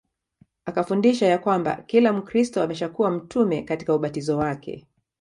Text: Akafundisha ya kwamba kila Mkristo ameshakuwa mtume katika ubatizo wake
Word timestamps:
Akafundisha 0.65 1.25
ya 1.27 1.37
kwamba 1.37 1.75
kila 1.75 2.13
Mkristo 2.13 2.63
ameshakuwa 2.63 3.11
mtume 3.11 3.61
katika 3.61 3.95
ubatizo 3.95 4.37
wake 4.37 4.87